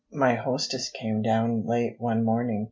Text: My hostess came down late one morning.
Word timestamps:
My 0.11 0.33
hostess 0.33 0.89
came 0.89 1.21
down 1.21 1.67
late 1.67 1.97
one 2.01 2.23
morning. 2.25 2.59